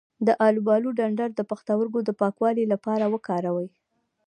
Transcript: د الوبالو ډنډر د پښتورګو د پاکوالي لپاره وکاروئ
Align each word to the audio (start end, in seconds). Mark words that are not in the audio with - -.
د 0.27 0.29
الوبالو 0.47 0.89
ډنډر 0.97 1.29
د 1.35 1.41
پښتورګو 1.49 1.99
د 2.03 2.09
پاکوالي 2.21 2.65
لپاره 2.73 3.05
وکاروئ 3.13 3.69